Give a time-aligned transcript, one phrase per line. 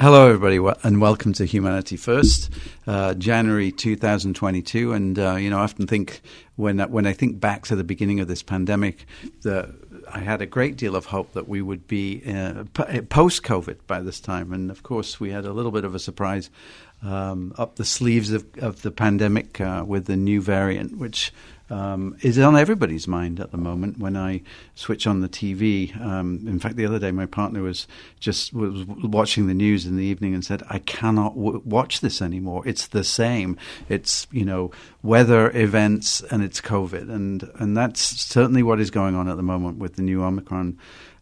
[0.00, 2.52] Hello, everybody, and welcome to Humanity First,
[2.86, 4.92] uh, January 2022.
[4.92, 6.20] And uh, you know, I often think
[6.54, 9.06] when when I think back to the beginning of this pandemic,
[9.42, 9.74] the
[10.08, 12.62] I had a great deal of hope that we would be uh,
[13.08, 15.98] post COVID by this time, and of course, we had a little bit of a
[15.98, 16.48] surprise
[17.02, 21.32] um, up the sleeves of, of the pandemic uh, with the new variant, which
[21.70, 23.98] um, is on everybody's mind at the moment.
[23.98, 24.42] When I
[24.74, 27.86] switch on the TV, um, in fact, the other day my partner was
[28.20, 32.22] just was watching the news in the evening and said, "I cannot w- watch this
[32.22, 32.62] anymore.
[32.66, 33.56] It's the same.
[33.88, 34.70] It's you know
[35.02, 39.42] weather events and it's COVID, and and that's certainly what is going on at the
[39.42, 40.78] moment with the new Omicron."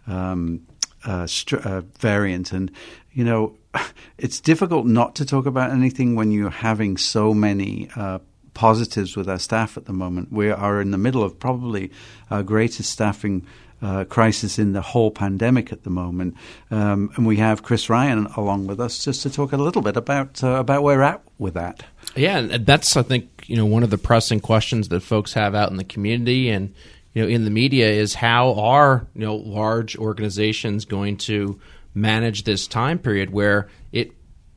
[0.06, 0.66] Um,
[1.04, 1.26] uh,
[1.64, 2.70] uh, variant, and
[3.12, 3.56] you know,
[4.18, 8.18] it's difficult not to talk about anything when you're having so many uh,
[8.56, 10.32] positives with our staff at the moment.
[10.32, 11.92] We are in the middle of probably
[12.30, 13.46] our greatest staffing.
[13.82, 16.34] Uh, crisis in the whole pandemic at the moment,
[16.70, 19.98] um, and we have Chris Ryan along with us just to talk a little bit
[19.98, 21.84] about uh, about where we're at with that.
[22.16, 25.54] Yeah, and that's I think you know one of the pressing questions that folks have
[25.54, 26.74] out in the community and
[27.12, 31.60] you know in the media is how are you know large organizations going to
[31.94, 34.12] manage this time period where it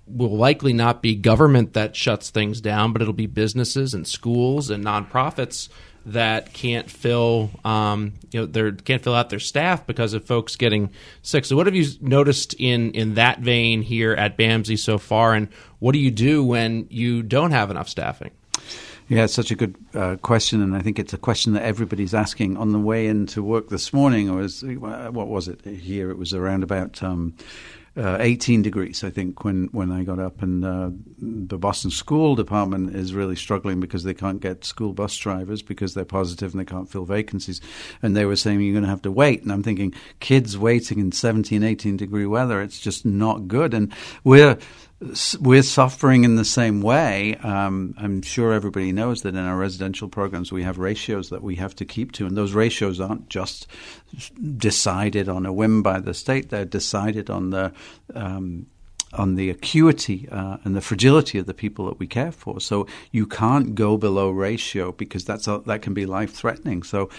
[0.09, 4.69] will likely not be government that shuts things down, but it'll be businesses and schools
[4.69, 5.69] and nonprofits
[6.05, 10.55] that can't fill um, you know they can't fill out their staff because of folks
[10.55, 10.89] getting
[11.21, 11.45] sick.
[11.45, 15.49] So what have you noticed in in that vein here at BAMSI so far, and
[15.79, 18.31] what do you do when you don't have enough staffing?
[19.07, 22.13] Yeah, it's such a good uh, question, and I think it's a question that everybody's
[22.13, 24.29] asking on the way into work this morning.
[24.29, 26.11] Or was what was it here?
[26.11, 27.01] It was around about.
[27.01, 27.35] Um,
[27.99, 30.41] uh, 18 degrees, I think, when, when I got up.
[30.41, 35.15] And uh, the Boston School Department is really struggling because they can't get school bus
[35.17, 37.59] drivers because they're positive and they can't fill vacancies.
[38.01, 39.43] And they were saying, you're going to have to wait.
[39.43, 43.73] And I'm thinking, kids waiting in 17, 18 degree weather, it's just not good.
[43.73, 44.57] And we're
[45.39, 47.35] we're suffering in the same way.
[47.35, 51.55] Um, I'm sure everybody knows that in our residential programs we have ratios that we
[51.55, 53.67] have to keep to, and those ratios aren't just
[54.57, 57.71] decided on a whim by the state; they're decided on the
[58.13, 58.65] um,
[59.13, 62.59] on the acuity uh, and the fragility of the people that we care for.
[62.59, 66.83] So you can't go below ratio because that's a, that can be life threatening.
[66.83, 67.09] So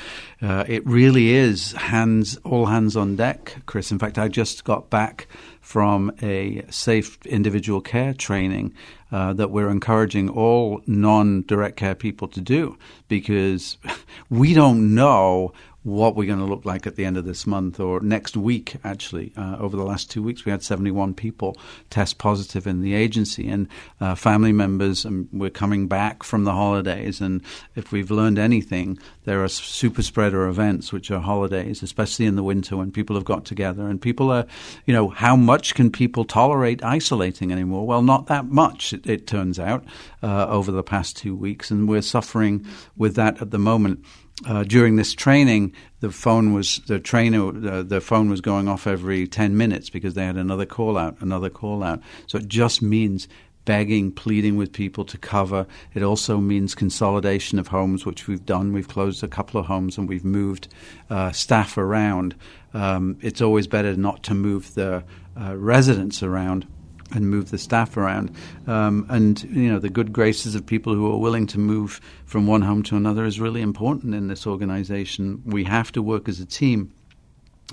[0.41, 3.91] uh, it really is hands all hands on deck, Chris.
[3.91, 5.27] In fact, I just got back
[5.71, 8.75] from a safe individual care training
[9.13, 12.77] uh, that we're encouraging all non direct care people to do
[13.07, 13.77] because
[14.31, 17.81] we don't know what we're going to look like at the end of this month
[17.81, 19.33] or next week, actually.
[19.37, 21.57] Uh, over the last two weeks, we had 71 people
[21.89, 23.67] test positive in the agency and
[24.01, 25.07] uh, family members.
[25.07, 27.21] And we're coming back from the holidays.
[27.21, 27.41] And
[27.77, 32.43] if we've learned anything, there are super spreader events, which are holidays, especially in the
[32.43, 33.89] winter when people have got together.
[33.89, 34.47] And people are,
[34.85, 37.87] you know, how much can people tolerate isolating anymore?
[37.87, 39.85] Well, not that much, it, it turns out,
[40.23, 41.71] uh, over the past two weeks.
[41.71, 42.67] And we're suffering
[42.99, 44.05] with that at the moment
[44.47, 47.49] uh, during this training, the phone was the trainer.
[47.49, 51.17] Uh, the phone was going off every ten minutes because they had another call out,
[51.21, 52.01] another call out.
[52.27, 53.29] So it just means
[53.65, 55.67] begging, pleading with people to cover.
[55.95, 58.73] It also means consolidation of homes, which we've done.
[58.73, 60.69] We've closed a couple of homes and we've moved
[61.11, 62.35] uh, staff around.
[62.73, 65.05] Um, it's always better not to move the
[65.39, 66.67] uh, residents around
[67.13, 68.35] and move the staff around.
[68.67, 72.47] Um, and you know, the good graces of people who are willing to move from
[72.47, 75.43] one home to another is really important in this organization.
[75.45, 76.93] We have to work as a team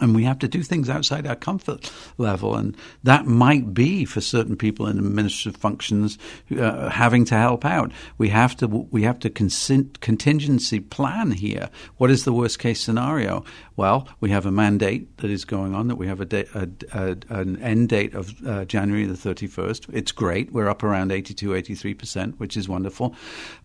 [0.01, 4.21] and we have to do things outside our comfort level, and that might be for
[4.21, 6.17] certain people in administrative functions
[6.57, 7.91] uh, having to help out.
[8.17, 11.69] We have to we have to consent, contingency plan here.
[11.97, 13.43] What is the worst case scenario?
[13.75, 17.17] Well, we have a mandate that is going on that we have a, a, a
[17.29, 19.87] an end date of uh, January the thirty first.
[19.91, 20.51] It's great.
[20.51, 23.15] We're up around 82, 83 percent, which is wonderful.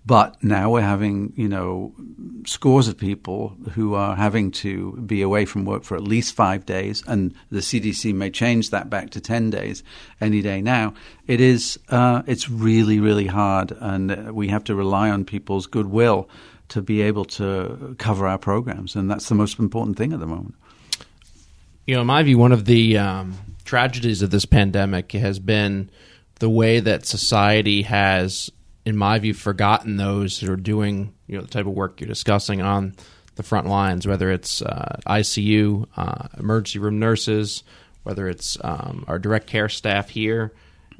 [0.04, 1.94] But now we're having you know
[2.46, 6.66] scores of people who are having to be away from work for at least five
[6.66, 9.82] days, and the CDC may change that back to 10 days
[10.20, 10.94] any day now,
[11.26, 16.28] it is, uh, it's really, really hard, and we have to rely on people's goodwill
[16.68, 20.26] to be able to cover our programs, and that's the most important thing at the
[20.26, 20.54] moment.
[21.86, 23.34] You know, in my view, one of the um,
[23.64, 25.90] tragedies of this pandemic has been
[26.38, 28.50] the way that society has,
[28.84, 32.08] in my view, forgotten those who are doing you know the type of work you're
[32.08, 32.94] discussing on
[33.36, 37.62] the front lines, whether it's uh, ICU, uh, emergency room nurses,
[38.02, 40.52] whether it's um, our direct care staff here.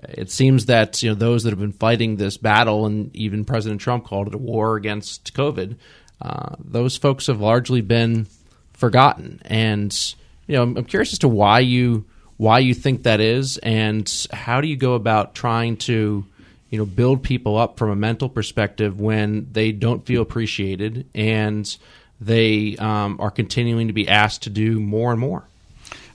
[0.04, 3.80] It seems that you know those that have been fighting this battle, and even President
[3.80, 5.76] Trump called it a war against COVID.
[6.20, 8.26] Uh, those folks have largely been
[8.72, 10.14] forgotten, and
[10.46, 12.04] you know I'm, curious as to why you
[12.36, 16.24] why you think that is, and how do you go about trying to
[16.72, 21.76] you know build people up from a mental perspective when they don't feel appreciated and
[22.20, 25.44] they um, are continuing to be asked to do more and more.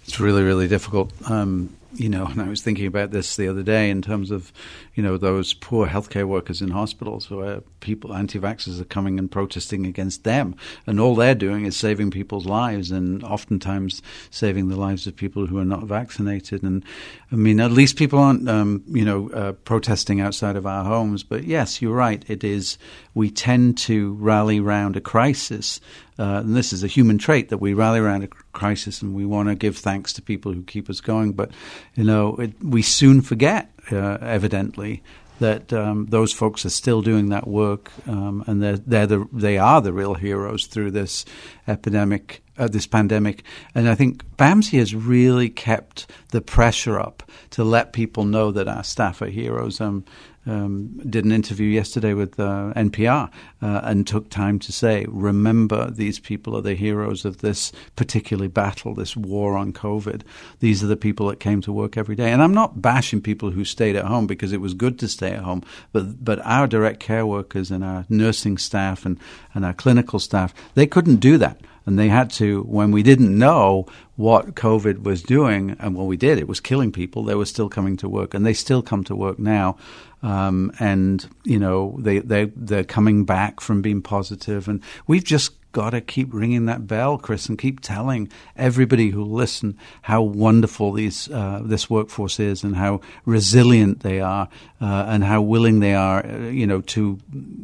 [0.03, 1.13] It's really really difficult.
[1.29, 4.51] Um, you know, and I was thinking about this the other day in terms of,
[4.95, 9.85] you know, those poor healthcare workers in hospitals where people, anti-vaxxers are coming and protesting
[9.85, 10.55] against them.
[10.85, 15.47] And all they're doing is saving people's lives and oftentimes saving the lives of people
[15.47, 16.63] who are not vaccinated.
[16.63, 16.83] And
[17.31, 21.23] I mean, at least people aren't, um, you know, uh, protesting outside of our homes.
[21.23, 22.23] But yes, you're right.
[22.27, 22.77] It is,
[23.13, 25.79] we tend to rally around a crisis
[26.19, 29.25] uh, and this is a human trait that we rally around a crisis and we
[29.25, 31.33] want to give thanks to people who keep us going.
[31.33, 31.51] But,
[31.95, 35.03] you know, it, we soon forget, uh, evidently,
[35.39, 39.57] that um, those folks are still doing that work um, and they're, they're the, they
[39.57, 41.25] are the real heroes through this
[41.67, 43.43] epidemic, uh, this pandemic.
[43.75, 48.67] And I think BAMSI has really kept the pressure up to let people know that
[48.67, 49.79] our staff are heroes.
[49.79, 50.05] Um,
[50.47, 53.29] um, did an interview yesterday with uh, NPR
[53.61, 58.47] uh, and took time to say, remember, these people are the heroes of this particular
[58.47, 60.21] battle, this war on COVID.
[60.59, 62.31] These are the people that came to work every day.
[62.31, 65.33] And I'm not bashing people who stayed at home because it was good to stay
[65.33, 69.19] at home, but, but our direct care workers and our nursing staff and,
[69.53, 71.59] and our clinical staff, they couldn't do that.
[71.87, 73.87] And they had to, when we didn't know
[74.17, 77.69] what COVID was doing, and what we did, it was killing people, they were still
[77.69, 78.33] coming to work.
[78.33, 79.77] And they still come to work now.
[80.21, 84.67] Um, and, you know, they, they, they're coming back from being positive.
[84.67, 89.23] And we've just got to keep ringing that bell, Chris, and keep telling everybody who
[89.23, 94.49] listen how wonderful these uh, this workforce is, and how resilient they are,
[94.81, 97.19] uh, and how willing they are, uh, you know, to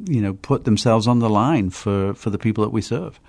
[0.05, 3.19] you know put themselves on the line for for the people that we serve.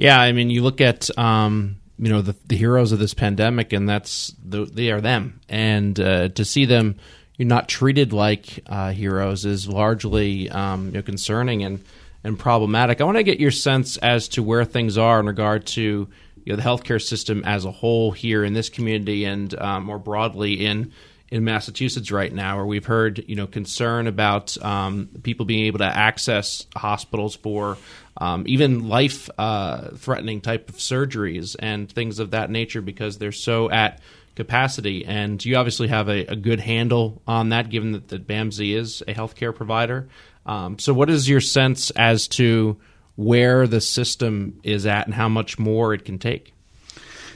[0.00, 3.74] Yeah, I mean, you look at um, you know the, the heroes of this pandemic,
[3.74, 6.96] and that's the, they are them, and uh, to see them
[7.36, 11.84] you're not treated like uh, heroes is largely um, you know, concerning and
[12.24, 13.02] and problematic.
[13.02, 16.08] I want to get your sense as to where things are in regard to
[16.44, 19.98] you know, the healthcare system as a whole here in this community and um, more
[19.98, 20.92] broadly in
[21.30, 25.78] in Massachusetts right now, where we've heard you know concern about um, people being able
[25.78, 27.78] to access hospitals for
[28.16, 33.32] um, even life uh, threatening type of surgeries and things of that nature because they're
[33.32, 34.00] so at
[34.36, 35.04] capacity.
[35.04, 39.02] And you obviously have a, a good handle on that, given that, that BAMSI is
[39.06, 40.08] a healthcare provider.
[40.46, 42.78] Um, so, what is your sense as to
[43.16, 46.54] where the system is at and how much more it can take?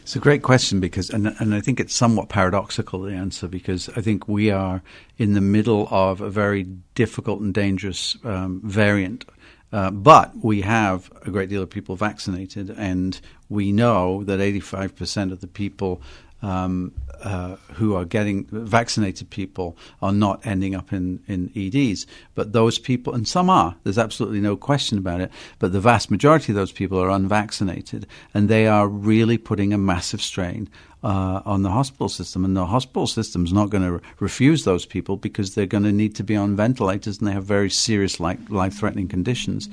[0.05, 3.89] It's a great question because, and, and I think it's somewhat paradoxical, the answer, because
[3.97, 4.83] I think we are
[5.17, 6.65] in the middle of a very
[6.95, 9.25] difficult and dangerous um, variant.
[9.73, 13.19] Uh, but we have a great deal of people vaccinated, and
[13.49, 16.03] we know that 85% of the people
[16.43, 16.93] um,
[17.25, 22.07] uh, who are getting vaccinated people are not ending up in, in EDs.
[22.35, 26.11] But those people, and some are, there's absolutely no question about it, but the vast
[26.11, 30.69] majority of those people are unvaccinated, and they are really putting a massive strain
[31.03, 32.45] uh, on the hospital system.
[32.45, 35.93] And the hospital system is not going to refuse those people because they're going to
[35.93, 39.69] need to be on ventilators and they have very serious life threatening conditions.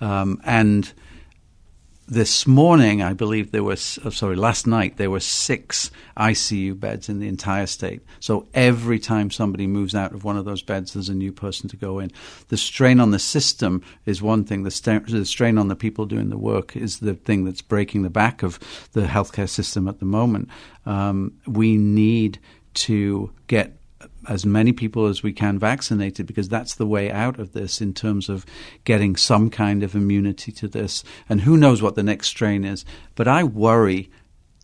[0.00, 0.92] Um, and
[2.06, 7.08] this morning, I believe there was, oh, sorry, last night, there were six ICU beds
[7.08, 8.02] in the entire state.
[8.20, 11.68] So every time somebody moves out of one of those beds, there's a new person
[11.70, 12.10] to go in.
[12.48, 16.04] The strain on the system is one thing, the, st- the strain on the people
[16.04, 18.58] doing the work is the thing that's breaking the back of
[18.92, 20.50] the healthcare system at the moment.
[20.84, 22.38] Um, we need
[22.74, 23.78] to get
[24.28, 27.94] as many people as we can vaccinated because that's the way out of this in
[27.94, 28.46] terms of
[28.84, 31.04] getting some kind of immunity to this.
[31.28, 32.84] And who knows what the next strain is.
[33.14, 34.10] But I worry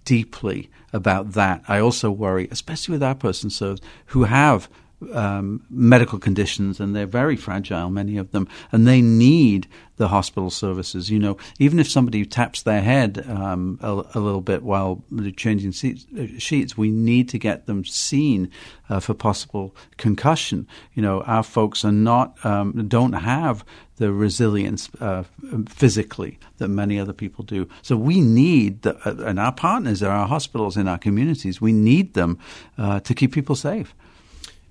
[0.04, 1.62] deeply about that.
[1.68, 4.68] I also worry, especially with our person served, who have
[5.12, 9.66] um, medical conditions, and they're very fragile, many of them, and they need
[10.00, 11.11] the hospital services.
[11.11, 15.04] You know, even if somebody taps their head um, a, a, little bit while
[15.37, 18.50] changing seats, uh, sheets, we need to get them seen
[18.88, 20.66] uh, for possible concussion.
[20.95, 23.62] You know, our folks are not um, don't have
[23.97, 25.25] the resilience uh,
[25.69, 27.69] physically that many other people do.
[27.83, 31.61] So we need, the, uh, and our partners are our hospitals in our communities.
[31.61, 32.38] We need them
[32.78, 33.95] uh, to keep people safe.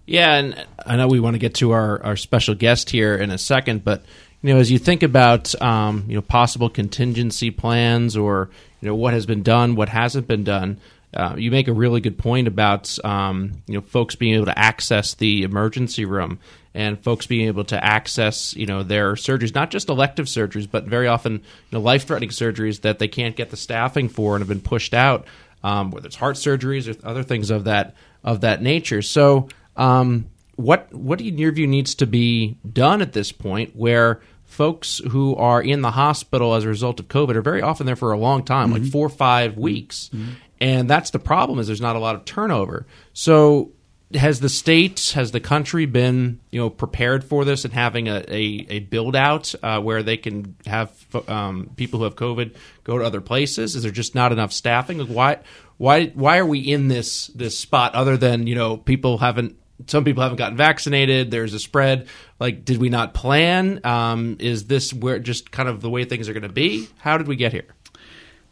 [0.07, 3.29] Yeah, and I know we want to get to our, our special guest here in
[3.29, 4.03] a second, but
[4.41, 8.49] you know, as you think about um, you know possible contingency plans or
[8.81, 10.79] you know what has been done, what hasn't been done,
[11.13, 14.57] uh, you make a really good point about um, you know folks being able to
[14.57, 16.39] access the emergency room
[16.73, 20.85] and folks being able to access you know their surgeries, not just elective surgeries, but
[20.85, 21.41] very often you
[21.71, 24.93] know life threatening surgeries that they can't get the staffing for and have been pushed
[24.93, 25.25] out.
[25.63, 29.01] um, whether it's heart surgeries or other things of that of that nature.
[29.01, 30.25] So, um,
[30.59, 35.33] what what in your view needs to be done at this point where folks who
[35.37, 38.17] are in the hospital as a result of COVID are very often there for a
[38.17, 38.83] long time, mm-hmm.
[38.83, 40.09] like four or five weeks.
[40.13, 40.31] Mm-hmm.
[40.59, 42.85] And that's the problem is there's not a lot of turnover.
[43.13, 43.71] So
[44.13, 48.17] has the state, has the country been, you know, prepared for this and having a,
[48.27, 50.91] a, a build out uh, where they can have
[51.29, 53.77] um, people who have COVID go to other places?
[53.77, 54.97] Is there just not enough staffing?
[54.97, 55.37] Like why,
[55.77, 59.55] why, why are we in this this spot other than you know people haven't
[59.87, 61.31] some people haven't gotten vaccinated.
[61.31, 62.07] There's a spread.
[62.39, 63.79] Like, did we not plan?
[63.83, 66.87] Um, is this where just kind of the way things are going to be?
[66.97, 67.67] How did we get here?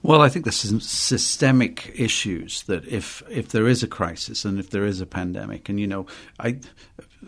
[0.03, 4.59] Well, I think there's some systemic issues that if if there is a crisis and
[4.59, 6.05] if there is a pandemic, and you know,
[6.39, 6.59] I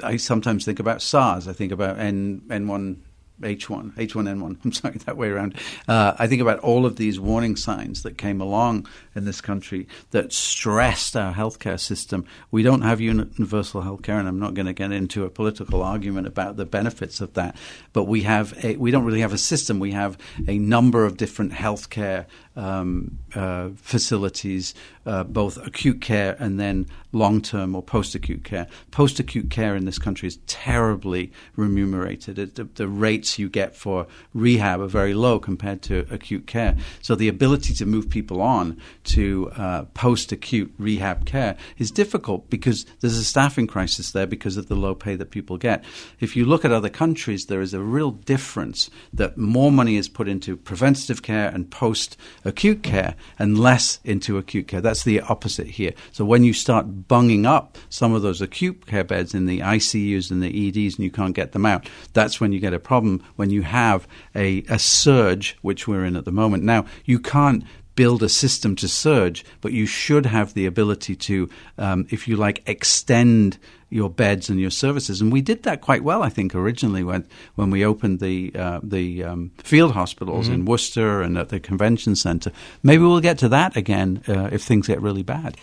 [0.03, 1.47] I sometimes think about SARS.
[1.47, 3.03] I think about N N one
[3.41, 5.55] H1, H1N1, I'm sorry, that way around.
[5.87, 9.87] Uh, I think about all of these warning signs that came along in this country
[10.11, 12.25] that stressed our healthcare system.
[12.51, 16.27] We don't have universal healthcare, and I'm not going to get into a political argument
[16.27, 17.55] about the benefits of that.
[17.93, 19.79] But we have a, we don't really have a system.
[19.79, 20.17] We have
[20.47, 22.25] a number of different healthcare
[22.55, 24.73] um, uh, facilities,
[25.05, 28.67] uh, both acute care and then long term or post acute care.
[28.91, 32.37] Post acute care in this country is terribly remunerated.
[32.37, 36.75] It, the, the, rates you get for rehab are very low compared to acute care.
[37.01, 42.49] So the ability to move people on to uh, post acute rehab care is difficult
[42.49, 45.83] because there's a staffing crisis there because of the low pay that people get.
[46.19, 50.09] If you look at other countries, there is a real difference that more money is
[50.09, 52.17] put into preventative care and post
[52.49, 54.81] acute care and less into acute care.
[54.81, 55.93] That's the opposite here.
[56.11, 60.29] So when you start bunging up some of those acute care beds in the ICUs
[60.29, 63.23] and the EDs and you can't get them out, that's when you get a problem
[63.37, 66.63] when you have a, a surge, which we're in at the moment.
[66.63, 67.63] Now, you can't
[67.95, 72.37] build a system to surge, but you should have the ability to, um, if you
[72.37, 73.57] like, extend
[73.89, 75.21] your beds and your services.
[75.21, 78.79] And we did that quite well, I think, originally when when we opened the uh,
[78.83, 80.55] the um, field hospitals mm-hmm.
[80.55, 82.51] in Worcester and at the convention center.
[82.83, 85.57] Maybe we'll get to that again uh, if things get really bad.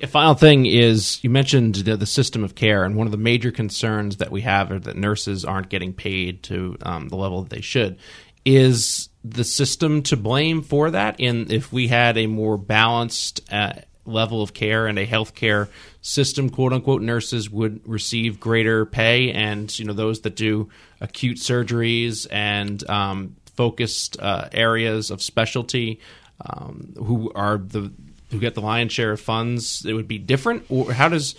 [0.00, 3.16] A final thing is you mentioned the, the, system of care, and one of the
[3.16, 7.42] major concerns that we have are that nurses aren't getting paid to um, the level
[7.42, 7.98] that they should.
[8.44, 11.18] Is the system to blame for that?
[11.18, 13.72] In if we had a more balanced uh,
[14.08, 15.68] level of care and a healthcare
[16.00, 20.68] system, quote unquote, nurses would receive greater pay, and you know those that do
[21.00, 26.00] acute surgeries and um, focused uh, areas of specialty,
[26.44, 27.92] um, who are the
[28.30, 30.64] who get the lion's share of funds, it would be different.
[30.68, 31.34] Or how does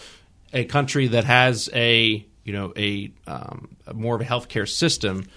[0.54, 5.28] a country that has a you know a, um, more of a healthcare system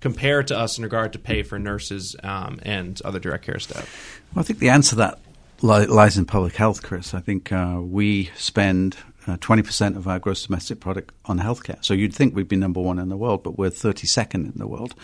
[0.00, 4.20] compare to us in regard to pay for nurses um, and other direct care staff?
[4.34, 5.18] Well, I think the answer to that
[5.62, 7.14] lies in public health, Chris.
[7.14, 11.82] I think uh, we spend uh, 20% of our gross domestic product on healthcare.
[11.84, 14.66] So you'd think we'd be number one in the world, but we're 32nd in the
[14.66, 14.94] world.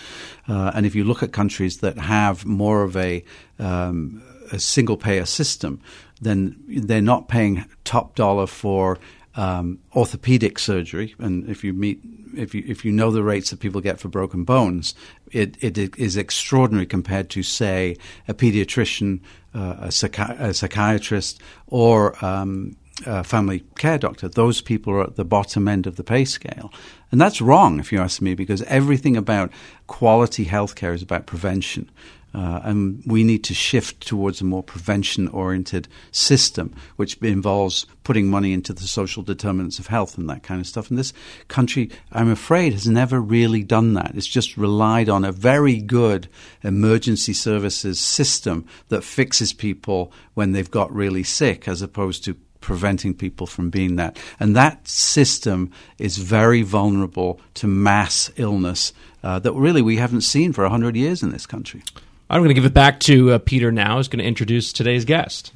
[0.49, 3.25] Uh, and if you look at countries that have more of a,
[3.59, 5.81] um, a single payer system,
[6.21, 8.99] then they're not paying top dollar for
[9.39, 12.01] um, orthopedic surgery, and if you meet,
[12.37, 14.95] if you if you know the rates that people get for broken bones,
[15.31, 17.97] it, it is extraordinary compared to say
[18.27, 19.21] a pediatrician,
[19.55, 22.77] a, psychi- a, psychiatrist, or um,
[23.07, 24.29] a family care doctor.
[24.29, 26.73] Those people are at the bottom end of the pay scale,
[27.11, 29.51] and that's wrong if you ask me, because everything about
[29.87, 31.91] quality healthcare is about prevention.
[32.35, 38.29] Uh, and we need to shift towards a more prevention oriented system, which involves putting
[38.29, 40.91] money into the social determinants of health and that kind of stuff.
[40.91, 41.15] And this
[41.49, 44.13] country, I'm afraid, has never really done that.
[44.15, 46.29] It's just relied on a very good
[46.63, 53.15] emergency services system that fixes people when they've got really sick, as opposed to preventing
[53.15, 54.19] people from being that.
[54.39, 58.93] And that system is very vulnerable to mass illness
[59.23, 61.83] uh, that really we haven't seen for 100 years in this country.
[62.31, 65.07] I'm going to give it back to uh, Peter now, who's going to introduce today's
[65.07, 65.53] guest.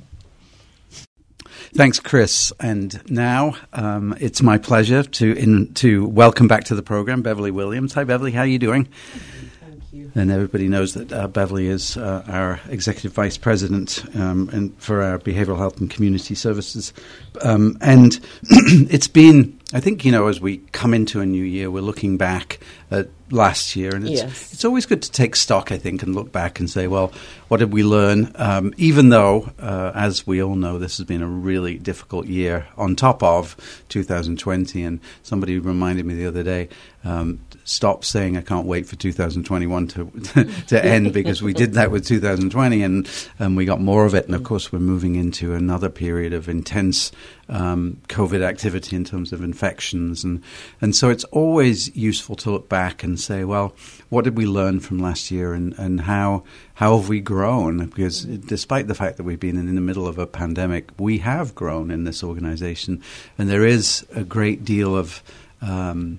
[1.75, 2.53] Thanks, Chris.
[2.61, 7.51] And now um, it's my pleasure to in, to welcome back to the program Beverly
[7.51, 7.93] Williams.
[7.95, 8.33] Hi, Beverly.
[8.33, 8.89] How are you doing?
[9.61, 10.13] Thank you.
[10.15, 15.03] And everybody knows that uh, Beverly is uh, our executive vice president um, and for
[15.03, 16.95] our behavioral health and community services.
[17.43, 21.71] Um, and it's been I think, you know, as we come into a new year,
[21.71, 22.59] we're looking back
[22.91, 24.53] at last year, and it's Yes.
[24.53, 27.13] it's always good to take stock, I think, and look back and say, well,
[27.49, 28.31] what did we learn?
[28.35, 32.67] Um, even though, uh, as we all know, this has been a really difficult year
[32.77, 33.57] on top of
[33.89, 36.69] 2020, and somebody reminded me the other day.
[37.05, 40.05] Um, Stop saying I can't wait for 2021 to
[40.67, 44.27] to end because we did that with 2020 and and we got more of it.
[44.27, 47.13] And of course we're moving into another period of intense
[47.49, 50.25] um, COVID activity in terms of infections.
[50.25, 50.43] And
[50.81, 53.75] and so it's always useful to look back and say well
[54.09, 56.43] what did we learn from last year and and how
[56.75, 57.87] how have we grown?
[57.87, 61.55] Because despite the fact that we've been in the middle of a pandemic we have
[61.55, 63.01] grown in this organization.
[63.39, 65.23] And there is a great deal of
[65.61, 66.19] um,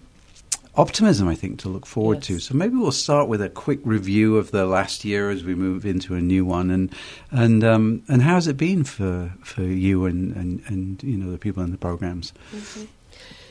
[0.75, 2.25] optimism, I think, to look forward Yes.
[2.27, 2.39] to.
[2.39, 5.85] So maybe we'll start with a quick review of the last year as we move
[5.85, 6.93] into a new one, and
[7.31, 11.37] and um, and how's it been for for you and, and, and you know the
[11.37, 12.33] people in the programs?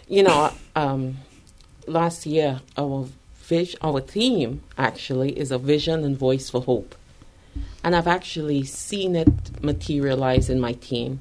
[0.09, 1.17] You know, um,
[1.87, 3.09] last year our
[3.45, 6.95] vis- our theme actually is a vision and voice for hope,
[7.85, 11.21] and I've actually seen it materialize in my team.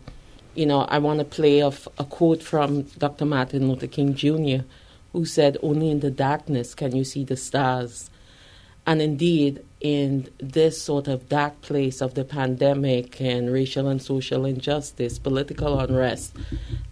[0.56, 3.24] You know, I want to play off a quote from Dr.
[3.26, 4.66] Martin Luther King Jr.,
[5.14, 8.10] who said, "Only in the darkness can you see the stars."
[8.86, 14.46] And indeed, in this sort of dark place of the pandemic and racial and social
[14.46, 16.36] injustice, political unrest,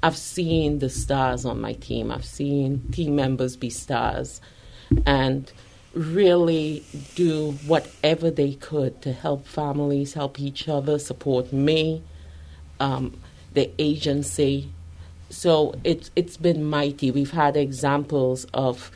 [0.03, 2.11] I've seen the stars on my team.
[2.11, 4.39] I've seen team members be stars
[5.05, 5.51] and
[5.93, 6.83] really
[7.15, 12.03] do whatever they could to help families, help each other, support me,
[12.79, 13.19] um,
[13.53, 14.69] the agency.
[15.29, 17.11] So it's it's been mighty.
[17.11, 18.91] We've had examples of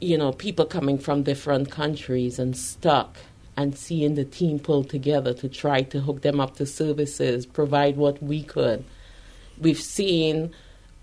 [0.00, 3.18] you know, people coming from different countries and stuck
[3.56, 7.96] and seeing the team pull together to try to hook them up to services, provide
[7.96, 8.84] what we could.
[9.60, 10.52] We've seen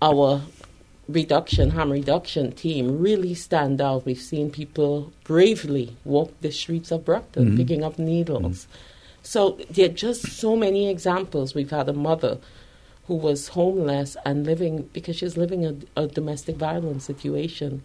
[0.00, 0.40] our
[1.08, 4.06] reduction, harm reduction team really stand out.
[4.06, 7.56] We've seen people bravely walk the streets of Brockton Mhm.
[7.58, 8.66] picking up needles.
[9.22, 11.54] So there are just so many examples.
[11.54, 12.38] We've had a mother
[13.06, 17.84] who was homeless and living because she's living a, a domestic violence situation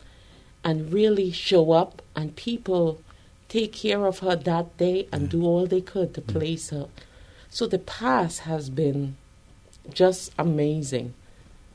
[0.63, 3.01] and really show up and people
[3.49, 5.31] take care of her that day and mm.
[5.31, 6.27] do all they could to mm.
[6.27, 6.87] place her.
[7.49, 9.17] So the past has been
[9.93, 11.13] just amazing.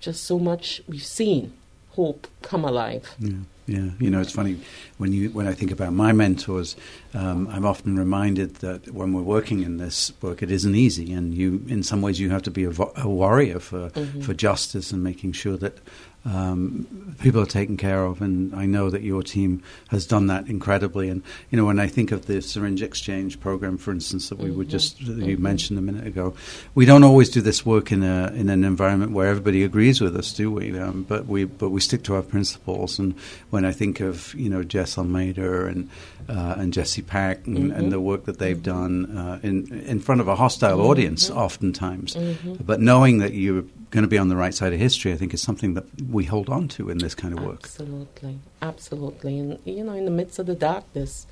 [0.01, 1.53] Just so much we've seen
[1.91, 3.15] hope come alive.
[3.19, 3.91] Yeah, yeah.
[3.99, 4.59] You know, it's funny
[4.99, 6.77] when you when I think about my mentors,
[7.15, 11.35] um, I'm often reminded that when we're working in this work, it isn't easy, and
[11.35, 14.23] you, in some ways, you have to be a, vo- a warrior for Mhm.
[14.25, 15.79] for justice and making sure that
[16.27, 18.21] um, people are taken care of.
[18.21, 21.09] And I know that your team has done that incredibly.
[21.09, 24.51] And you know, when I think of the syringe exchange program, for instance, that we
[24.51, 24.69] were Mhm.
[24.69, 26.35] just that you mentioned a minute ago,
[26.75, 30.17] we don't always do this work in a in an environment where everybody agrees with
[30.17, 30.77] us, do we?
[30.79, 32.99] Um, but we but we stick to our principles.
[32.99, 33.15] And
[33.51, 35.89] when I think of you know Jess Almeida and
[36.29, 37.77] uh, and Jesse Pack and, Mhm.
[37.79, 38.63] and the work that they've Mhm.
[38.75, 40.85] done uh, in in front of a hostile Mhm.
[40.91, 42.67] audience, oftentimes, Mhm.
[42.67, 43.65] but knowing that you're
[43.97, 46.25] going to be on the right side of history, I think is something that we
[46.25, 47.61] hold on to in this kind of work.
[47.65, 49.39] Absolutely, absolutely.
[49.39, 51.27] And you know, in the midst of the darkness,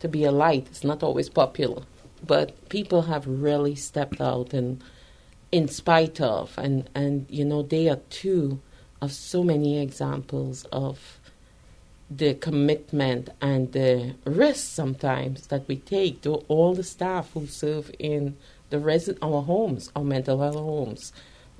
[0.00, 1.84] to be a light is not always popular,
[2.26, 4.82] but people have really stepped out and,
[5.52, 8.60] in spite of, and and you know, they are two
[9.00, 11.20] of so many examples of
[12.10, 17.92] the commitment and the risk sometimes that we take to all the staff who serve
[18.00, 18.36] in
[18.70, 21.12] the resi- our homes, our mental health homes.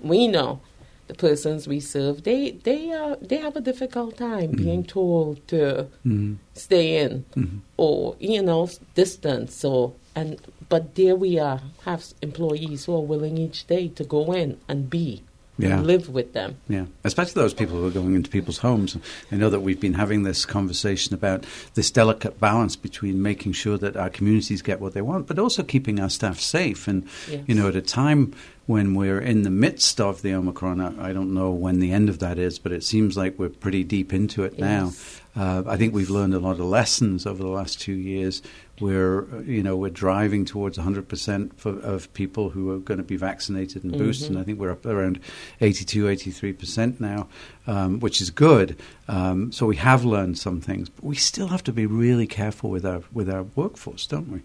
[0.03, 0.61] We know
[1.09, 4.57] the persons we serve, they they are they have a difficult time Mhm.
[4.65, 6.37] being told to Mhm.
[6.55, 7.61] stay in Mhm.
[7.77, 10.39] or you know distance or and
[10.69, 14.89] but there we are have employees who are willing each day to go in and
[14.91, 15.23] be
[15.59, 15.77] Yeah.
[15.79, 16.57] and live with them.
[16.69, 18.97] Yeah, especially those people who are going into people's homes.
[19.31, 23.77] I know that we've been having this conversation about this delicate balance between making sure
[23.79, 26.89] that our communities get what they want, but also keeping our staff safe.
[26.89, 27.45] And Yes.
[27.47, 28.33] you know, at a time
[28.67, 32.09] when we're in the midst of the Omicron, I, I don't know when the end
[32.09, 34.93] of that is, but it seems like we're pretty deep into it now.
[35.35, 38.43] Uh, I think we've learned a lot of lessons over the last two years.
[38.81, 43.17] We're, you know, we're driving towards 100% for, of people who are going to be
[43.17, 44.27] vaccinated and boosted.
[44.27, 44.31] Mhm.
[44.31, 45.21] And I think we're up around
[45.61, 47.29] 82, 83% now,
[47.67, 48.77] um, which is good.
[49.09, 52.69] Um, so we have learned some things, but we still have to be really careful
[52.69, 54.41] with our with our workforce, don't we?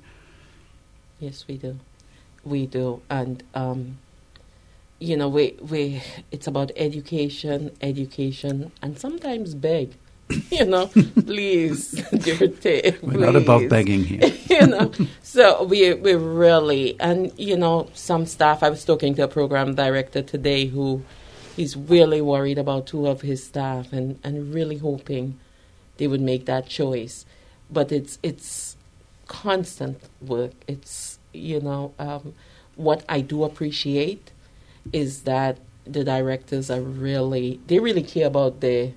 [1.20, 1.80] Yes, we do.
[2.46, 3.02] We do.
[3.10, 3.98] And, um,
[5.00, 9.96] you know, we, we, it's about education, education, and sometimes beg.
[10.52, 14.32] you know, please, give dear Tay, We're not above begging here.
[14.50, 18.62] you know, so we we really and you know some staff.
[18.62, 21.04] I was talking to a program director today who
[21.56, 25.40] is really worried about two of his staff and and really hoping
[25.96, 27.26] they would make that choice.
[27.72, 28.76] But it's it's
[29.28, 30.54] constant work.
[30.68, 32.34] It's you know um,
[32.76, 34.32] what I do appreciate
[34.92, 38.92] is that the directors are really they really care about the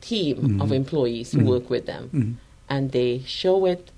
[0.00, 0.62] team mm-hmm.
[0.62, 1.48] of employees who mm-hmm.
[1.48, 2.32] work with them, mm-hmm.
[2.68, 3.90] and they show it,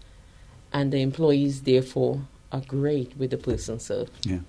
[0.73, 4.27] and the employees therefore are great with the person served.
[4.27, 4.41] Yeah.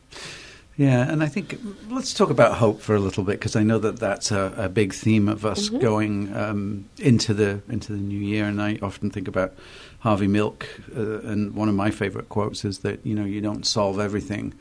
[0.77, 1.59] Yeah, and I think
[1.89, 4.69] let's talk about hope for a little bit because I know that that's a, a
[4.69, 5.79] big theme of us mm-hmm.
[5.79, 9.53] going um, into the into the new year, and I often think about
[9.99, 13.65] Harvey Milk, uh, and one of my favorite quotes is that you know you don't
[13.65, 14.53] solve everything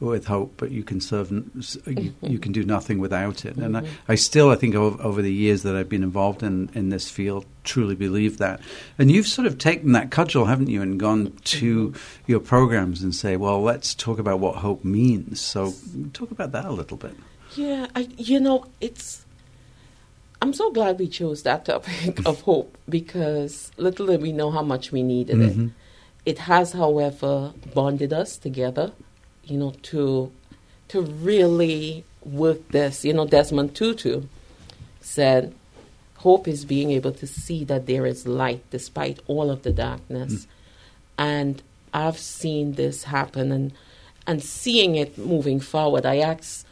[0.00, 3.56] with hope, but you can serve, uh, you, you can do nothing without it.
[3.56, 4.12] And I, mm-hmm.
[4.12, 7.10] I still, I think, over, over, the years that I've been involved in, in this
[7.10, 8.60] field, truly believe that.
[8.98, 12.22] And you've sort of taken that cudgel, haven't you, and gone to mm-hmm.
[12.30, 15.40] your programs and say, well, let's talk about what hope means.
[15.40, 15.74] So
[16.12, 17.16] talk about that a little bit.
[17.56, 19.24] Yeah, I, you know, it's.
[20.40, 24.62] I'm so glad we chose that topic of hope because little did we know how
[24.62, 25.64] much we needed mm-hmm.
[25.64, 25.70] it.
[26.24, 28.92] It has, however, bonded us together
[29.50, 30.30] you know, to
[30.88, 33.04] to really work this.
[33.04, 34.22] You know, Desmond Tutu
[35.00, 35.54] said,
[36.18, 40.32] "Hope is being able to see that there is light despite all of the darkness."
[40.32, 40.46] Mm.
[41.18, 43.72] And I've seen this happen, and
[44.26, 46.04] and seeing it moving forward.
[46.04, 46.66] I asked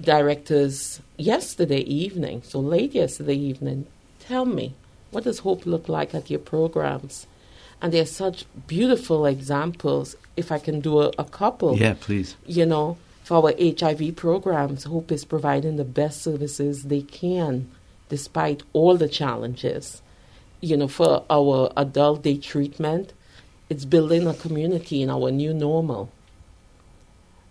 [0.00, 3.86] directors yesterday evening, so late yesterday evening,
[4.20, 4.74] tell me
[5.10, 7.26] what does hope look like at your programs?
[7.80, 11.76] And there are such beautiful examples if I can do a, a couple.
[11.76, 12.36] Yeah, please.
[12.46, 17.70] You know, for our HIV programs, Hope is providing the best services they can
[18.08, 20.02] despite all the challenges.
[20.60, 23.12] You know, for our adult day treatment,
[23.68, 26.10] it's building a community in our new normal.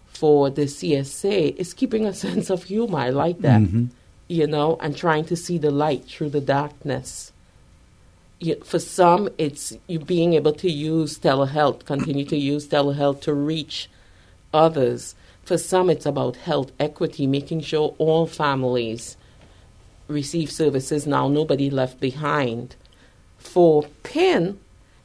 [0.07, 2.99] For the CSA, it's keeping a sense of humor.
[2.99, 3.61] I like that.
[3.61, 3.85] Mm-hmm.
[4.27, 7.31] You know, and trying to see the light through the darkness
[8.63, 13.89] for some, it's you being able to use telehealth, continue to use telehealth to reach
[14.53, 15.15] others.
[15.43, 19.17] For some, it's about health equity, making sure all families
[20.07, 22.75] receive services now, nobody left behind.
[23.37, 24.59] For PIN,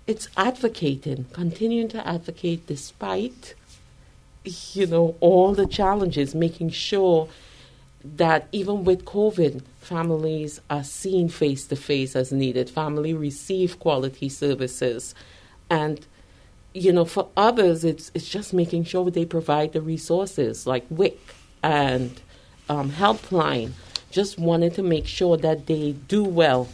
[0.06, 3.54] it's advocating, continuing to advocate despite,
[4.44, 7.28] you know, all the challenges, making sure
[8.04, 12.68] that even with COVID, families are seen face to face as needed.
[12.70, 15.14] Family receive quality services,
[15.70, 16.06] and
[16.74, 21.18] you know, for others, it's it's just making sure they provide the resources like WIC
[21.62, 22.20] and
[22.68, 23.72] um, Helpline.
[24.10, 26.68] Just wanted to make sure that they do well.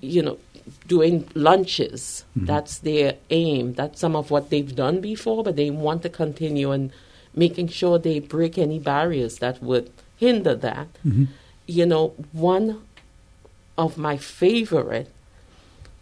[0.00, 0.38] You know,
[0.86, 2.24] doing lunches.
[2.36, 2.46] Mm-hmm.
[2.46, 3.74] That's their aim.
[3.74, 6.92] That's some of what they've done before, but they want to continue and
[7.34, 10.88] making sure they break any barriers that would hinder that.
[11.06, 11.24] Mm-hmm.
[11.66, 12.82] You know, one
[13.76, 15.10] of my favorite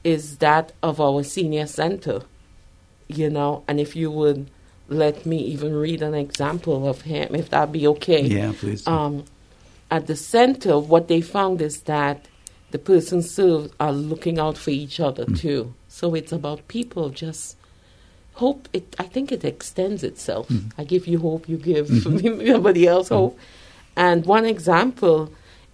[0.05, 2.23] is that of our senior center.
[3.09, 4.51] You know, and if you would
[4.89, 8.23] let me even read an example of him, if that be okay.
[8.23, 8.87] Yeah, please.
[8.87, 9.25] Um,
[9.91, 12.27] at the center, what they found is that
[12.71, 15.39] the persons served are looking out for each other mm.
[15.39, 15.75] too.
[15.89, 17.57] So it's about people just
[18.35, 18.69] hope.
[18.73, 20.49] It I think it extends itself.
[20.49, 20.73] Mm.
[20.77, 22.41] I give you hope, you give mm-hmm.
[22.49, 23.15] everybody else mm-hmm.
[23.15, 23.39] hope.
[23.99, 25.31] And one example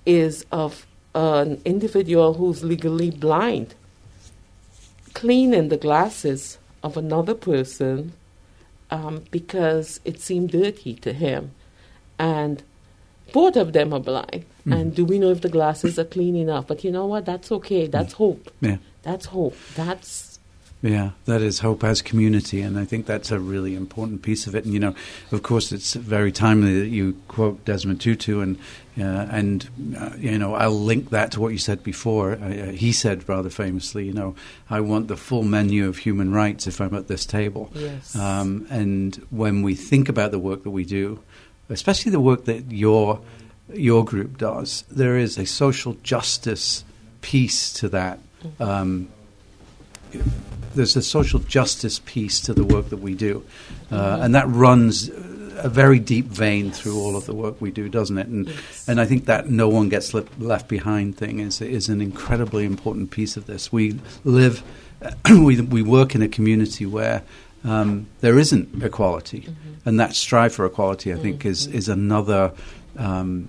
[0.06, 3.74] is of an individual who's legally blind
[5.14, 8.12] cleaning the glasses of another person
[8.90, 11.52] um, because it seemed dirty to him.
[12.18, 12.62] And
[13.32, 14.44] both of them are blind.
[14.66, 14.76] Mm.
[14.76, 16.66] And do we know if the glasses are clean enough?
[16.66, 17.24] But you know what?
[17.24, 17.87] That's okay.
[17.87, 18.18] That's mm.
[18.18, 18.50] hope.
[18.60, 18.76] Yeah.
[19.02, 19.56] That's hope.
[19.74, 20.34] That's
[20.85, 24.55] yeah, that is hope as community, and I think that's a really important piece of
[24.55, 24.66] it.
[24.66, 24.94] And you know,
[25.33, 28.59] of course, it's very timely that you quote Desmond Tutu, and
[28.99, 32.33] uh, and uh, you know, I'll link that to what you said before.
[32.33, 34.37] Uh, uh, he said rather famously, you know,
[34.68, 37.73] I want the full menu of human rights if I'm at this table.
[37.75, 38.14] Yes.
[38.14, 41.18] Um, and when we think about the work that we do,
[41.70, 43.23] especially the work that your
[43.73, 46.85] your group does, there is a social justice
[47.23, 48.18] piece to that.
[48.42, 48.62] Mm-hmm.
[48.62, 49.09] Um,
[50.74, 53.44] there's a social justice piece to the work that we do,
[53.90, 55.10] uh, and that runs
[55.56, 58.26] a very deep vein through all of the work we do, doesn't it?
[58.26, 58.88] And yes.
[58.88, 62.64] and I think that no one gets left, left behind thing is is an incredibly
[62.64, 63.72] important piece of this.
[63.72, 64.62] We live,
[65.30, 67.22] we we work in a community where.
[67.66, 69.88] Um, there isn't equality, mm-hmm.
[69.88, 71.48] and that strive for equality, I think, mm-hmm.
[71.48, 72.52] is is another
[72.98, 73.48] um,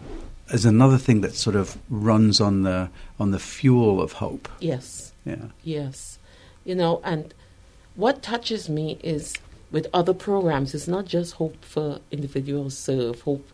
[0.51, 4.47] is another thing that sort of runs on the on the fuel of hope.
[4.61, 5.11] Yes.
[5.25, 5.47] Yeah.
[5.65, 6.17] Yes
[6.65, 7.33] you know, and
[7.95, 9.33] what touches me is
[9.71, 13.47] with other programs, it's not just hope for individuals serve, hope,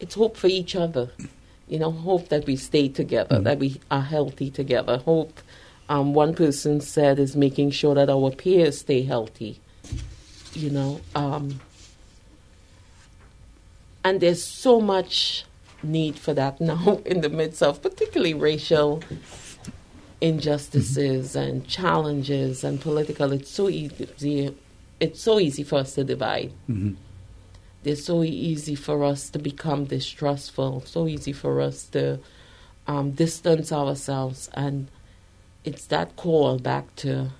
[0.00, 1.10] it's hope for each other.
[1.68, 3.44] You know, hope that we stay together, mm-hmm.
[3.44, 5.40] that we are healthy together, hope
[5.88, 9.60] um, one person said is making sure that our peers stay healthy.
[10.54, 11.60] You know, um,
[14.02, 15.44] and there's so much
[15.82, 19.02] need for that now in the midst of particularly racial
[20.24, 21.38] injustices mm-hmm.
[21.38, 23.32] and challenges and political.
[23.32, 24.54] It's so easy.
[24.98, 26.52] It's so easy for us to divide.
[26.68, 26.94] Mm-hmm.
[27.84, 30.82] It's so easy for us to become distrustful.
[30.86, 32.20] So easy for us to
[32.86, 34.88] um, distance ourselves, and
[35.64, 37.30] it's that call back to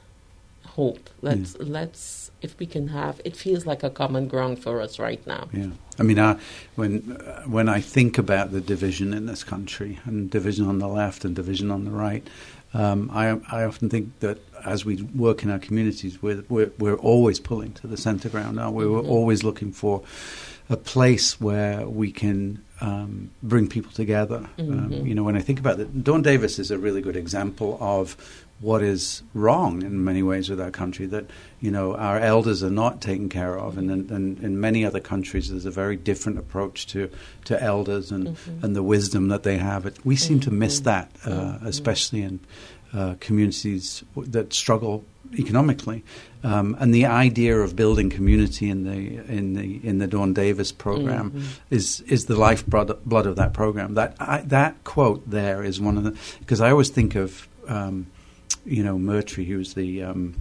[0.77, 1.09] hope.
[1.23, 1.67] Let's yeah.
[1.79, 3.21] let's if we can have.
[3.25, 5.49] It feels like a common ground for us right now.
[5.53, 6.39] Yeah, I mean, uh,
[6.75, 7.01] when
[7.47, 11.35] when I think about the division in this country and division on the left and
[11.35, 12.27] division on the right,
[12.75, 16.97] um, I I often think that as we work in our communities, we're we're, we're
[16.97, 18.57] always pulling to the centre ground.
[18.57, 18.87] Now we?
[18.87, 19.11] We're mm-hmm.
[19.11, 20.03] always looking for
[20.69, 24.49] a place where we can um, bring people together.
[24.59, 24.73] Mm-hmm.
[24.73, 27.79] Um, you know, when I think about it, Dawn Davis is a really good example
[27.81, 28.17] of
[28.61, 31.07] what is wrong in many ways with our country.
[31.07, 31.27] That
[31.61, 35.51] you know our elders are not taken care of, and, and in many other countries
[35.51, 37.11] there's a very different approach to
[37.45, 38.65] to elders and mm-hmm.
[38.65, 39.87] and the wisdom that they have.
[39.87, 40.85] It, we seem to miss mm-hmm.
[40.85, 41.67] that, uh, mm-hmm.
[41.67, 42.41] especially in
[42.93, 45.05] uh, communities that struggle
[45.39, 46.05] economically.
[46.43, 50.73] Um, and the idea of building community in the in the in the Dawn Davis
[50.73, 51.75] program mm-hmm.
[51.75, 53.95] is is the lifeblood blood of that program.
[53.95, 58.07] That I, that quote there is one of the because I always think of um,
[58.65, 60.35] you know Murthy, who's the um,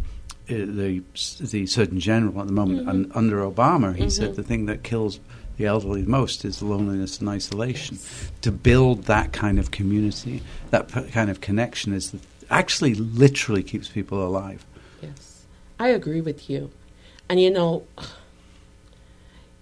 [0.49, 1.03] uh, the
[1.41, 2.89] the Surgeon General at the moment, mm-hmm.
[2.89, 4.09] and under Obama, he mm-hmm.
[4.09, 5.19] said the thing that kills
[5.57, 7.97] the elderly most is loneliness and isolation.
[7.97, 8.31] Yes.
[8.41, 13.63] To build that kind of community, that p- kind of connection is the actually literally
[13.63, 14.65] keeps people alive.
[15.01, 15.45] Yes,
[15.79, 16.71] I agree with you.
[17.29, 17.85] And you know,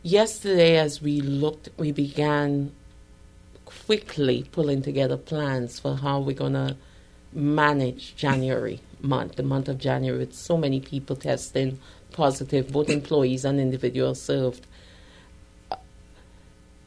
[0.04, 2.71] yesterday as we looked, we began
[3.65, 6.76] quickly pulling together plans for how we're going to
[7.34, 11.80] manage January month, the month of January, with so many people testing
[12.12, 14.65] positive, both employees and individuals served.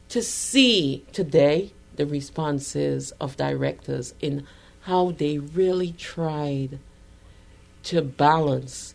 [0.09, 4.45] To see today the responses of directors in
[4.81, 6.79] how they really tried
[7.83, 8.93] to balance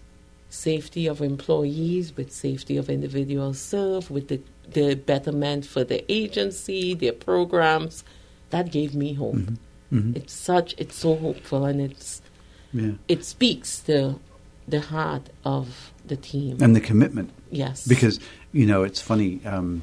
[0.48, 6.94] safety of employees with safety of individuals served, with the, the betterment for the agency,
[6.94, 8.04] their programs.
[8.50, 9.36] That gave me hope.
[9.36, 9.54] Mm-hmm.
[9.92, 10.16] Mm-hmm.
[10.16, 12.22] It's such, it's so hopeful, and it's
[12.72, 12.92] yeah.
[13.08, 14.20] it speaks to
[14.68, 17.30] the heart of the team and the commitment.
[17.50, 18.20] Yes, because
[18.52, 19.40] you know it's funny.
[19.44, 19.82] Um,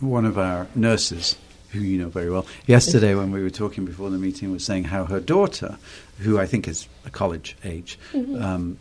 [0.00, 1.36] one of our nurses
[1.70, 4.84] who you know very well, yesterday when we were talking before the meeting was saying
[4.84, 5.78] how her daughter,
[6.18, 8.42] who I think is a college age, mm-hmm.
[8.42, 8.78] um,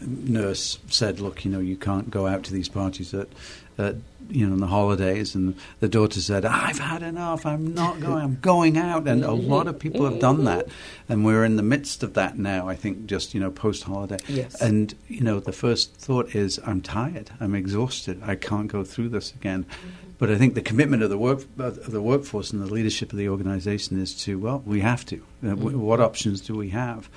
[0.00, 3.28] nurse said, "Look, you know, you can't go out to these parties at,
[3.78, 3.96] at
[4.30, 7.44] you know, on the holidays." And the daughter said, "I've had enough.
[7.46, 8.22] I'm not going.
[8.22, 10.68] I'm going out." And a lot of people have done that,
[11.08, 12.68] and we're in the midst of that now.
[12.68, 14.18] I think just you know, post holiday.
[14.28, 14.60] Yes.
[14.60, 17.30] And you know, the first thought is, "I'm tired.
[17.40, 18.20] I'm exhausted.
[18.24, 20.04] I can't go through this again." Mm-hmm.
[20.18, 23.18] But I think the commitment of the work of the workforce and the leadership of
[23.18, 25.16] the organisation is to well, we have to.
[25.42, 25.78] Uh, mm-hmm.
[25.78, 27.08] what options do we have?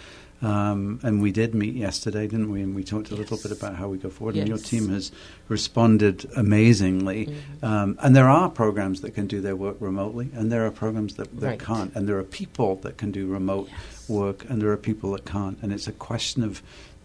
[0.42, 2.62] Um, and we did meet yesterday, didn't we?
[2.62, 3.20] And we talked a yes.
[3.20, 4.36] little bit about how we go forward.
[4.36, 4.42] Yes.
[4.44, 5.12] And your team has
[5.48, 7.26] responded amazingly.
[7.26, 7.66] Mm-hmm.
[7.66, 11.16] Um, and there are programs that can do their work remotely, and there are programs
[11.16, 11.60] that, that right.
[11.60, 11.96] can't.
[11.96, 14.10] And there are people that can do remote yes.
[14.10, 15.58] work, and there are people that can't.
[15.62, 16.62] And it's a question of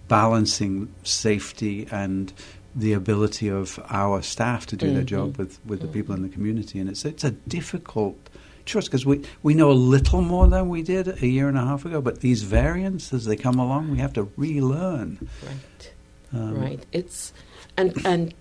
[0.08, 2.32] balancing safety and
[2.74, 4.94] the ability of our staff to do mm-hmm.
[4.96, 5.88] their job with, with mm-hmm.
[5.88, 6.78] the people in the community.
[6.78, 8.21] And it's, it's a difficult
[8.64, 11.64] choice because we, we know a little more than we did a year and a
[11.64, 15.28] half ago, but these variants, as they come along, we have to relearn.
[15.44, 15.92] Right.
[16.32, 16.86] Um, right.
[16.92, 17.32] It's,
[17.76, 18.34] and, and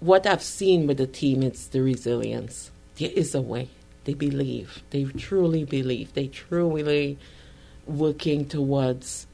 [0.00, 2.70] what I've seen with the team is the resilience.
[2.96, 3.70] There is a way.
[4.04, 4.82] They believe.
[4.90, 6.14] They truly believe.
[6.14, 7.18] They truly
[7.86, 9.26] working towards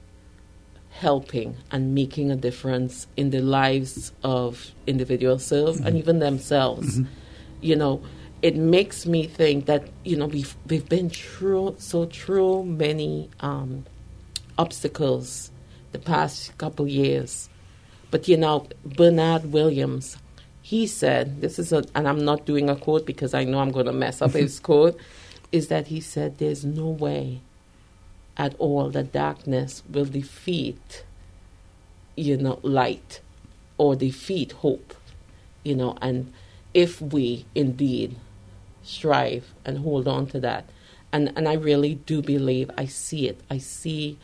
[0.91, 5.87] helping and making a difference in the lives of individuals served mm-hmm.
[5.89, 6.99] and even themselves.
[6.99, 7.13] Mm-hmm.
[7.61, 8.03] You know,
[8.45, 13.87] it makes me think that you know we've we've been through so through many um,
[14.59, 15.51] obstacles
[15.93, 17.49] the past couple years,
[18.11, 20.19] but you know Bernard Williams,
[20.61, 23.73] he said this is a and I'm not doing a quote because I know I'm
[23.73, 25.01] going to mess up his quote,
[25.51, 27.41] is that he said there's no way
[28.37, 31.03] at all that darkness will defeat,
[32.15, 33.23] you know, light
[33.79, 34.93] or defeat hope,
[35.63, 36.31] you know, and
[36.75, 38.17] if we indeed
[38.85, 40.69] strive and hold on to that.
[41.13, 43.41] And, and I really do believe I see it.
[43.51, 44.19] I see,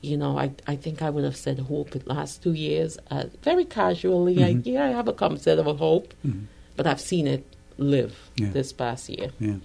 [0.00, 3.24] you know, I, I think I would have said hope the last two years uh,
[3.42, 4.36] very casually.
[4.36, 4.58] Mm-hmm.
[4.58, 6.44] I, yeah, I have a concept of hope, mm-hmm.
[6.76, 7.44] but I've seen it
[7.80, 8.50] live Yeah.
[8.50, 9.30] this past year.
[9.40, 9.56] Yeah,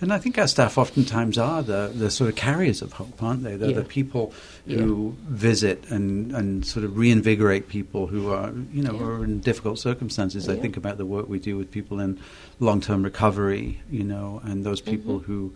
[0.00, 3.42] and I think our staff oftentimes are the, the sort of carriers of hope, aren't
[3.44, 3.56] they?
[3.56, 3.76] They're Yeah.
[3.76, 4.32] the people
[4.66, 9.02] who visit and, and sort of reinvigorate people who are you know Yeah.
[9.04, 10.48] are in difficult circumstances.
[10.48, 12.18] I think about the work we do with people in
[12.58, 15.32] long term recovery, you know, and those people Mm-hmm.
[15.32, 15.52] who,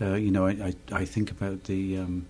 [0.00, 1.98] uh, you know, I, I, I think about the.
[1.98, 2.26] Um,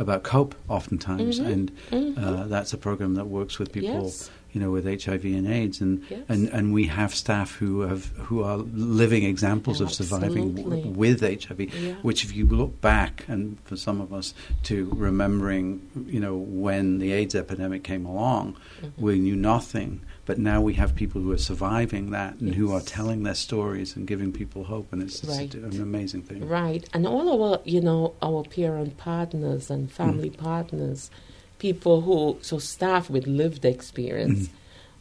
[0.00, 1.46] about cope oftentimes, Mhm.
[1.52, 2.18] and Mhm.
[2.24, 4.30] uh, that's a program that works with people Yes.
[4.52, 6.20] You know, with HIV and AIDS, and Yes.
[6.28, 11.20] and, and we have staff who have who are living examples of surviving w- with
[11.20, 11.60] HIV.
[11.60, 11.94] Yeah.
[12.02, 14.32] Which, if you look back, and for some of us,
[14.64, 19.02] to remembering, you know, when the AIDS epidemic came along, Mm-hmm.
[19.04, 22.80] we knew nothing, but now we have people who are surviving that and who are
[22.80, 26.46] telling their stories and giving people hope, and it's, it's an amazing thing.
[26.48, 31.10] Right, and all of our, you know, our parent partners and family partners,
[31.58, 34.48] people who, so staff with lived experience,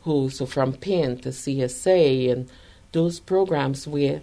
[0.02, 2.50] who, so from PIN to CSA and
[2.92, 4.22] those programs where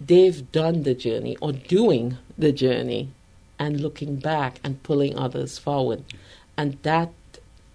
[0.00, 3.10] they've done the journey or doing the journey
[3.58, 6.02] and looking back and pulling others forward.
[6.56, 7.10] And that,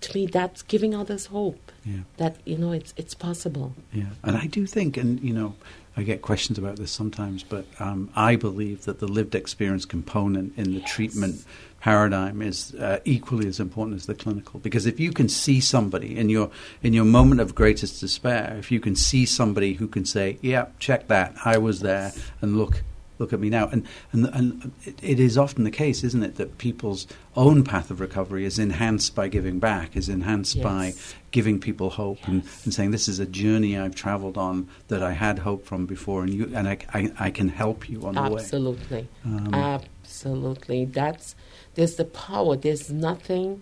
[0.02, 2.00] to me, that's giving others hope Yeah.
[2.18, 3.74] that, you know, it's, it's possible.
[3.94, 5.56] Yeah, and I do think, and you know,
[5.96, 10.54] I get questions about this sometimes, but um, I believe that the lived experience component
[10.58, 10.92] in the Yes.
[10.94, 11.46] treatment
[11.80, 14.60] paradigm is uh, equally as important as the clinical.
[14.60, 16.50] Because if you can see somebody in your
[16.82, 20.68] in your moment of greatest despair, if you can see somebody who can say, "Yeah,
[20.80, 22.12] check that, I was there,"
[22.42, 22.84] and look.
[23.20, 26.36] Look at me now, and and and it, it is often the case, isn't it,
[26.36, 30.94] that people's own path of recovery is enhanced by giving back, is enhanced by
[31.32, 35.13] giving people hope and, and saying this is a journey I've travelled on that I
[35.13, 38.22] had hope from before, and you and I, I, I can help you on the
[38.22, 38.40] way.
[38.40, 39.08] Absolutely.
[39.26, 40.86] Um, Absolutely.
[40.86, 41.36] That's
[41.78, 42.56] there's the power.
[42.56, 43.62] There's nothing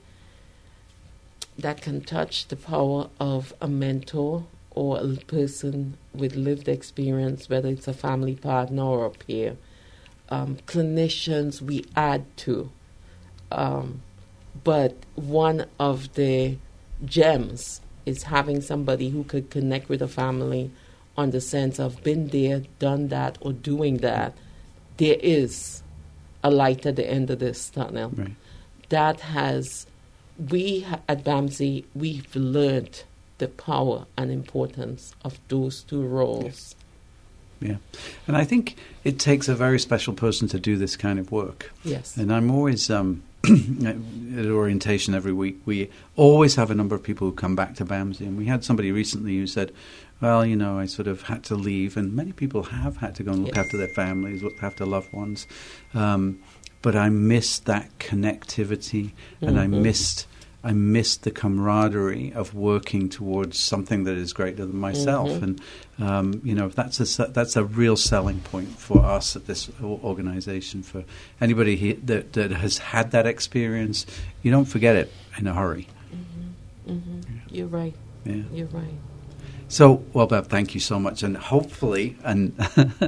[1.58, 7.68] that can touch the power of a mentor or a person with lived experience, whether
[7.68, 9.58] it's a family partner or a peer.
[10.30, 12.72] Um, clinicians we add to.
[13.52, 14.02] Um,
[14.64, 16.58] but one of the
[17.04, 20.72] gems is having somebody who could connect with a family
[21.18, 24.38] on the sense of been there, done that, or doing that.
[24.96, 25.84] There is
[26.46, 28.12] a light at the end of this tunnel.
[28.16, 28.32] right.
[28.90, 29.88] That has,
[30.38, 33.04] we at BAMSI, we've learned
[33.40, 36.76] the power and importance of those two roles.
[37.60, 37.78] Yeah,
[38.28, 41.72] and I think it takes a very special person to do this kind of work.
[41.84, 42.16] Yes.
[42.16, 43.24] And I'm always um,
[44.38, 45.60] at orientation every week.
[45.66, 48.64] We always have a number of people who come back to BAMSI, and we had
[48.64, 49.72] somebody recently who said,
[50.22, 53.24] "Well, you know, I sort of had to leave," and many people have had to
[53.24, 53.66] go and look Yes.
[53.66, 55.48] after their families, look after loved ones.
[55.94, 56.40] Um,
[56.82, 59.82] but I missed that connectivity, and I Mhm.
[59.82, 60.28] missed.
[60.66, 65.42] I missed the camaraderie of working towards something that is greater than myself, Mhm.
[65.44, 65.62] and
[66.00, 70.82] um, you know that's a that's a real selling point for us at this organization.
[70.82, 71.04] For
[71.40, 74.06] anybody he, that that has had that experience,
[74.42, 75.88] you don't forget it in a hurry.
[76.86, 77.96] hmm You're right.
[78.26, 78.44] Yeah.
[78.52, 79.00] You're right.
[79.68, 82.54] So, well, Bev, thank you so much, and hopefully, and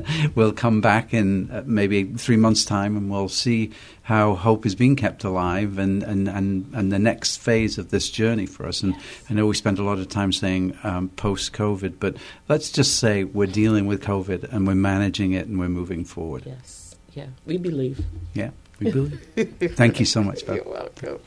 [0.35, 4.73] we'll come back in uh, maybe three months' time, and we'll see how hope is
[4.73, 8.81] being kept alive, and and and, and the next phase of this journey for us.
[8.81, 8.95] And
[9.29, 12.17] I know we spent a lot of time saying um, post-COVID, but
[12.49, 16.43] let's just say we're dealing with COVID, and we're managing it, and we're moving forward.
[16.45, 16.95] Yes.
[17.13, 17.27] Yeah.
[17.45, 18.03] We believe.
[18.33, 19.75] Yeah, we believe.
[19.75, 20.55] thank you so much, Bev.
[20.65, 21.19] You're welcome.